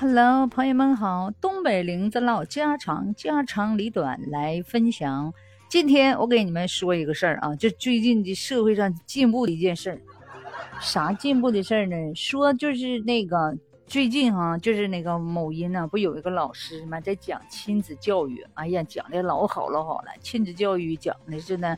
[0.00, 5.30] Hello，朋友们好，东北林子唠家常，家长里短来分享。
[5.68, 10.00] 今天我给你们说一个事儿啊，就最近的社会上进步的一件事儿。
[10.80, 12.14] 啥进步的事儿呢？
[12.14, 13.54] 说就是那个
[13.86, 18.42] 最近哈，就是那个某音呢，不有一个老师嘛，在讲亲子教育。
[18.54, 21.76] 哎呀，讲的老好老好了，亲子教育讲的是呢。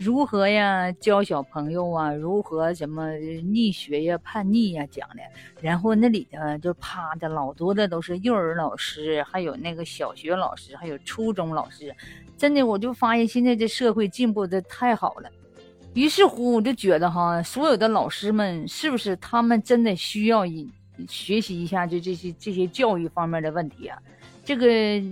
[0.00, 2.10] 如何呀教小朋友啊？
[2.10, 5.20] 如何什么逆学呀、叛逆呀讲的？
[5.60, 11.94] 然后那里头就趴的老多的都是幼儿老师，还有那个小学老师，还有初中老师。
[12.38, 15.28] 真的，我就发现现在这社会进步的太好了。
[15.92, 20.66] 于是乎，我就觉得哈，所有的老师们是不是他们真的需要一
[21.08, 23.98] 学习一下就这些这些教育方面的问题啊？
[24.42, 24.66] 这个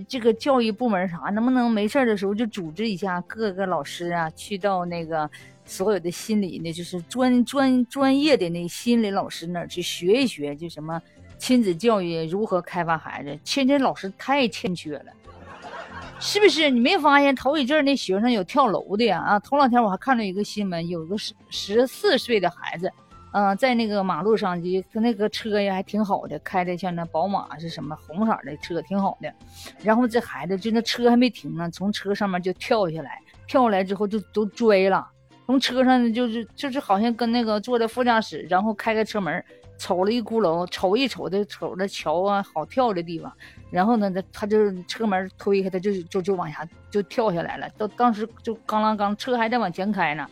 [0.07, 5.29] 这个教育部门啥，能不能没事的时候就组织一下各个老师啊，去到那个
[5.65, 11.01] 所有的心理呢，就是专专专业的那心理老师那儿去学一学，就什么
[11.37, 15.13] 亲子教育如何开发孩子，现在老师太欠缺了，
[16.19, 16.69] 是不是？
[16.69, 19.19] 你没发现头一阵那学生有跳楼的呀？
[19.19, 22.91] 啊，头两天我还看到一个新闻，有个十十四岁的孩子。
[23.31, 29.31] 嗯，在那个马路上，就他那个车呀还挺好的，开的像那宝马是什么红色的车，挺好的。
[29.83, 35.07] 然后这孩子就那车还没停呢，从车上面就跳下来，跳下来之后就都摔了。
[35.45, 39.43] 从车上就是就是好像跟那个坐在副驾驶，然后开开车门，
[39.77, 43.31] 瞅了一咕噜，瞅一瞅的瞅着桥啊好跳的地方。
[43.71, 47.69] 然后呢，他他就车门推开，他就就就往下就跳下来了。
[47.77, 50.27] 到当时就刚啷刚，车还在往前开呢，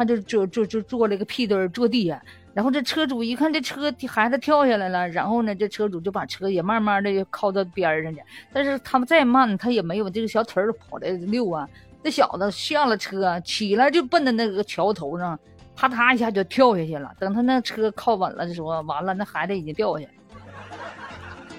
[0.00, 2.22] 他就就就就坐了个屁墩儿坐地下。
[2.54, 8.22] 然后这车主一看这车孩子跳下来了，然后呢，这车主就把车也慢慢的靠到边上去。
[8.50, 11.68] 但是他们再慢，他也没有这个小腿儿跑的溜啊。
[12.02, 15.38] 这小子下了车，起来就奔着那个桥头上，
[15.76, 17.12] 啪嗒一下就跳下去了。
[17.18, 20.10] 等他那车靠稳了的时候，完了，那孩子已经掉下去。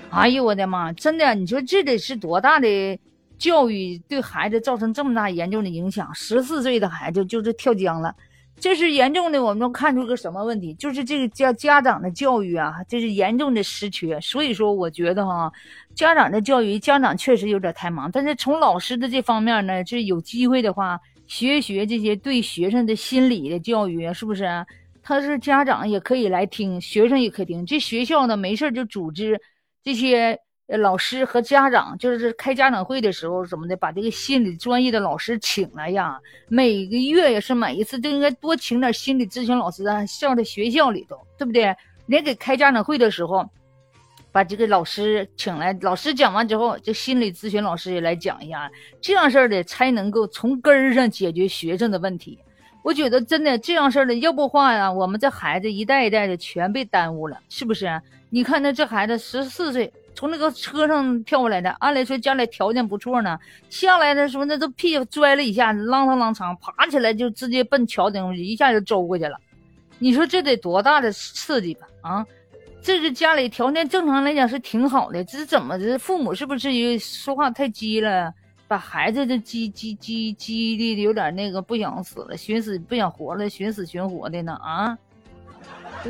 [0.10, 0.92] 哎呦我的妈！
[0.94, 3.00] 真的，你说这得是多大的
[3.38, 6.14] 教育对孩子造成这么大严重的影响？
[6.14, 8.14] 十四岁的孩子就是跳江了。
[8.62, 10.72] 这是严重的，我们能看出个什么问题？
[10.76, 14.22] 就是这个家家长的教育啊，这是严重的失缺。
[14.22, 15.52] 所以说，我觉得哈，
[15.96, 18.10] 家长的教育，家长确实有点太忙。
[18.12, 24.46] 但是从老师的这方面呢，这有机会的话，学一学这些对学生的心理的教育，是不是？
[25.02, 27.66] 他是家长也可以来听，学生也可以听。
[27.66, 29.42] 这学校呢，没事就组织
[29.84, 30.40] 这些。
[30.78, 36.20] 老师和家长就是开家长会的时候，怎么的，把这个心理专业的老师请来呀？
[36.48, 41.76] 每个月也是每一次都应该多请点心理咨询老师啊，上在学校里头，对不对？
[42.06, 43.48] 连给开家长会的时候，
[44.32, 48.72] 把这个老师请来，老师讲完之后，这心理咨询老师也来讲一下，
[49.02, 52.40] 这样式的才能够从根儿上解决学生的问题。
[52.84, 58.02] 我觉得真的这样式儿的，要不话呀，我们这孩子一代一代的全被耽误了，是不是？
[58.30, 59.92] 你看那这孩子十四岁。
[60.14, 63.40] 从那个车上跳下来的，按理说家里条件不错呢，
[63.70, 69.38] 下来的时候那都屁股摔了一下，啷当啷当，爬起来就直接奔桥顶一下就周过去了。
[70.00, 71.88] 你说这得多大的刺激吧？
[72.02, 72.26] 啊，
[72.84, 75.98] 这是家里条件正常来讲是挺好的，这怎么的？
[75.98, 78.32] 父母是不是说话太激了，
[78.72, 84.54] 把孩子这激激激激的有点那个不想死了，寻死不想活了，寻死寻活的呢？
[84.64, 84.98] 啊？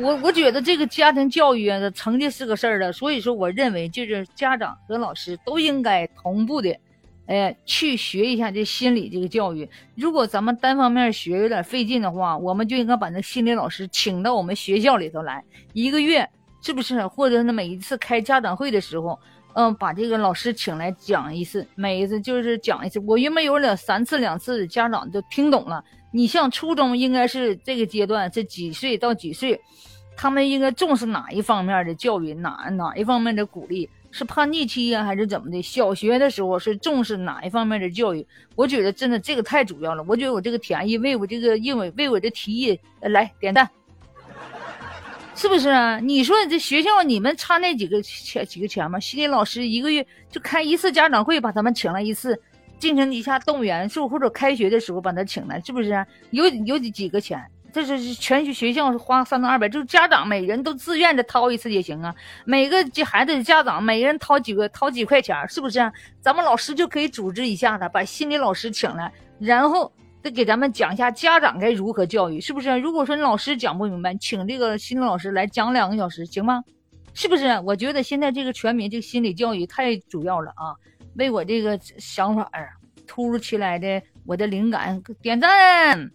[0.00, 6.78] 我我觉得这个家庭教育啊，成绩是个事儿了，所以说我认为就是家长和老师都应该同步的，
[7.26, 9.68] 哎，去学一下这心理这个教育。
[9.96, 15.42] 如果咱们单方面学有点费劲的话，我们就应该把那心理老师请到我们学校里头来，
[15.72, 16.30] 一个月
[16.62, 17.04] 是不是？
[17.08, 19.18] 或者是每一次开家长会的时候，
[19.54, 22.98] 嗯，把这个老师请来讲一次，每一次就是讲一次。
[23.06, 25.84] 我原本有两三次两次，家长都听懂了。
[26.12, 29.60] 你像初中应该是这个阶段，是几岁到几岁，
[30.16, 33.88] 他们应该重视哪一方面的教育，哪哪一方面的鼓励？
[34.14, 35.62] 是叛逆期呀，还是怎么的？
[35.62, 38.26] 小学的时候是重视哪一方面的教育？
[38.54, 40.04] 我觉得真的这个太主要了。
[40.06, 43.66] 我觉得我这个提议为我这个因为为我这提议来点赞，
[45.42, 45.98] 是不是啊？
[45.98, 49.00] 你说这学校你们差那几个钱几个钱吗？
[49.00, 52.40] 心理老师一个月就开一次家长会，把他们请来一次。
[52.78, 56.06] 进行一下动员，是或者开学的时候把他请来，是不是？
[56.30, 57.44] 有有几几个钱？
[57.72, 62.14] 这是全学校花三到二百，就是家长每人都自愿的掏一次也行啊。
[62.44, 65.92] 每个这孩子的家长每人掏几个，掏几块钱，是不是？
[66.20, 69.92] 咱们老师就可以组织一下子，把心理老师请来，然后
[70.22, 72.78] 再给咱们讲一下家长该如何教育，是不是？
[72.78, 76.62] 如果说你老师讲不明白，请这个心理老师来讲两个小时，行吗？
[77.12, 77.60] 是不是？
[77.64, 80.76] 我觉得现在这个全民这个心理教育太主要了啊。
[81.16, 82.70] 为我这个想法儿
[83.06, 86.10] 突如其来的我的灵感点赞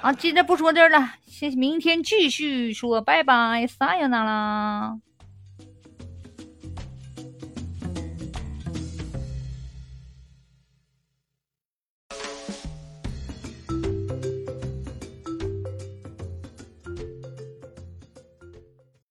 [0.00, 0.12] 啊！
[0.12, 4.96] 今天不说这儿了，先明天继续说，拜拜，撒由那啦。